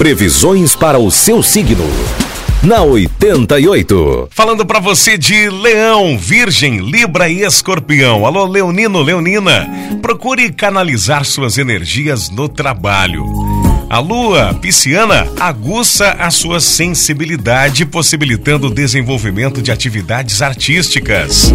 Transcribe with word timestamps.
Previsões 0.00 0.74
para 0.74 0.98
o 0.98 1.10
seu 1.10 1.42
signo. 1.42 1.84
Na 2.62 2.80
88. 2.80 4.28
Falando 4.30 4.64
para 4.64 4.80
você 4.80 5.18
de 5.18 5.50
Leão, 5.50 6.16
Virgem, 6.16 6.78
Libra 6.78 7.28
e 7.28 7.42
Escorpião. 7.42 8.24
Alô, 8.24 8.46
Leonino, 8.46 9.02
Leonina. 9.02 9.68
Procure 10.00 10.50
canalizar 10.52 11.26
suas 11.26 11.58
energias 11.58 12.30
no 12.30 12.48
trabalho. 12.48 13.26
A 13.90 13.98
lua 13.98 14.54
pisciana 14.54 15.28
aguça 15.38 16.12
a 16.12 16.30
sua 16.30 16.60
sensibilidade, 16.60 17.84
possibilitando 17.84 18.68
o 18.68 18.74
desenvolvimento 18.74 19.60
de 19.60 19.70
atividades 19.70 20.40
artísticas. 20.40 21.52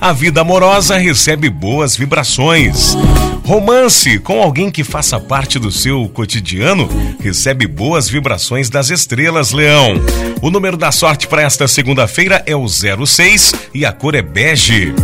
A 0.00 0.14
vida 0.14 0.40
amorosa 0.40 0.96
recebe 0.96 1.50
boas 1.50 1.94
vibrações. 1.94 2.96
Romance 3.44 4.18
com 4.18 4.40
alguém 4.40 4.70
que 4.70 4.82
faça 4.82 5.20
parte 5.20 5.58
do 5.58 5.70
seu 5.70 6.08
cotidiano 6.08 6.88
recebe 7.20 7.66
boas 7.66 8.08
vibrações 8.08 8.70
das 8.70 8.88
estrelas, 8.88 9.52
Leão. 9.52 9.96
O 10.40 10.50
número 10.50 10.78
da 10.78 10.90
sorte 10.90 11.28
para 11.28 11.42
esta 11.42 11.68
segunda-feira 11.68 12.42
é 12.46 12.56
o 12.56 12.66
06 12.66 13.54
e 13.74 13.84
a 13.84 13.92
cor 13.92 14.14
é 14.14 14.22
bege. 14.22 14.94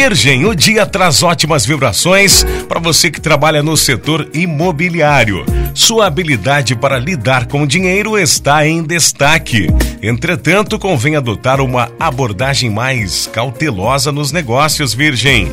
Virgem, 0.00 0.46
o 0.46 0.54
dia 0.54 0.86
traz 0.86 1.24
ótimas 1.24 1.66
vibrações 1.66 2.46
para 2.68 2.78
você 2.78 3.10
que 3.10 3.20
trabalha 3.20 3.64
no 3.64 3.76
setor 3.76 4.28
imobiliário. 4.32 5.44
Sua 5.74 6.06
habilidade 6.06 6.76
para 6.76 7.00
lidar 7.00 7.46
com 7.46 7.66
dinheiro 7.66 8.16
está 8.16 8.64
em 8.64 8.80
destaque. 8.80 9.66
Entretanto, 10.00 10.78
convém 10.78 11.16
adotar 11.16 11.60
uma 11.60 11.90
abordagem 11.98 12.70
mais 12.70 13.26
cautelosa 13.26 14.12
nos 14.12 14.30
negócios, 14.30 14.94
Virgem. 14.94 15.50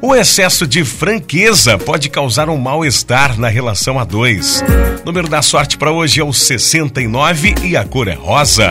O 0.00 0.14
excesso 0.14 0.68
de 0.68 0.84
franqueza 0.84 1.76
pode 1.76 2.08
causar 2.08 2.48
um 2.48 2.56
mal-estar 2.56 3.36
na 3.40 3.48
relação 3.48 3.98
a 3.98 4.04
dois. 4.04 4.62
O 5.02 5.06
número 5.06 5.28
da 5.28 5.42
sorte 5.42 5.76
para 5.76 5.90
hoje 5.90 6.20
é 6.20 6.24
o 6.24 6.32
69 6.32 7.56
e 7.64 7.76
a 7.76 7.84
cor 7.84 8.06
é 8.06 8.14
rosa. 8.14 8.70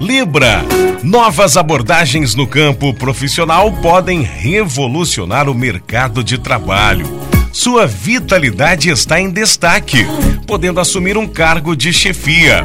Libra. 0.00 0.64
Novas 1.02 1.56
abordagens 1.56 2.34
no 2.34 2.46
campo 2.46 2.94
profissional 2.94 3.72
podem 3.72 4.22
revolucionar 4.22 5.48
o 5.48 5.54
mercado 5.54 6.22
de 6.22 6.38
trabalho. 6.38 7.06
Sua 7.52 7.86
vitalidade 7.86 8.90
está 8.90 9.20
em 9.20 9.30
destaque, 9.30 10.06
podendo 10.46 10.78
assumir 10.78 11.16
um 11.16 11.26
cargo 11.26 11.74
de 11.74 11.92
chefia. 11.92 12.62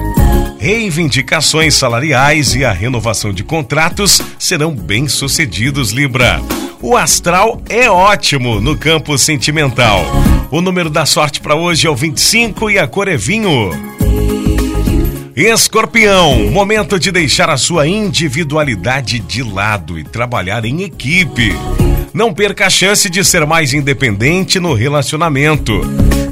Reivindicações 0.59 1.73
salariais 1.73 2.53
e 2.53 2.63
a 2.63 2.71
renovação 2.71 3.33
de 3.33 3.43
contratos 3.43 4.21
serão 4.37 4.71
bem-sucedidos, 4.73 5.91
Libra. 5.91 6.39
O 6.81 6.95
astral 6.95 7.61
é 7.67 7.89
ótimo 7.89 8.61
no 8.61 8.77
campo 8.77 9.17
sentimental. 9.17 10.05
O 10.51 10.61
número 10.61 10.89
da 10.89 11.05
sorte 11.05 11.41
para 11.41 11.55
hoje 11.55 11.87
é 11.87 11.89
o 11.89 11.95
25 11.95 12.69
e 12.69 12.77
a 12.77 12.87
cor 12.87 13.07
é 13.07 13.17
vinho. 13.17 13.71
Escorpião, 15.35 16.51
momento 16.51 16.99
de 16.99 17.11
deixar 17.11 17.49
a 17.49 17.57
sua 17.57 17.87
individualidade 17.87 19.17
de 19.17 19.41
lado 19.41 19.97
e 19.97 20.03
trabalhar 20.03 20.63
em 20.63 20.83
equipe. 20.83 21.55
Não 22.13 22.31
perca 22.31 22.67
a 22.67 22.69
chance 22.69 23.09
de 23.09 23.25
ser 23.25 23.43
mais 23.47 23.73
independente 23.73 24.59
no 24.59 24.75
relacionamento. 24.75 25.81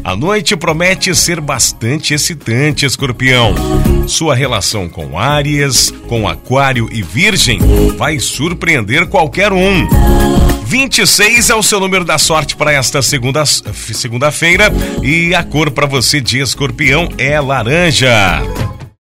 A 0.04 0.16
noite 0.16 0.56
promete 0.56 1.16
ser 1.16 1.42
bastante 1.42 2.14
excitante, 2.14 2.86
Escorpião. 2.86 3.56
Sua 4.08 4.36
relação 4.36 4.88
com 4.88 5.18
Áries, 5.18 5.92
com 6.08 6.28
Aquário 6.28 6.88
e 6.92 7.02
Virgem 7.02 7.60
vai 7.98 8.20
surpreender 8.20 9.08
qualquer 9.08 9.52
um. 9.52 9.88
26 10.68 11.50
é 11.50 11.56
o 11.56 11.64
seu 11.64 11.80
número 11.80 12.06
da 12.06 12.20
sorte 12.20 12.56
para 12.56 12.72
esta 12.72 13.02
segunda 13.02 13.46
segunda-feira 13.46 14.72
e 15.02 15.34
a 15.34 15.44
cor 15.44 15.72
para 15.72 15.88
você 15.88 16.22
de 16.22 16.40
Escorpião 16.40 17.10
é 17.18 17.40
laranja. 17.40 18.42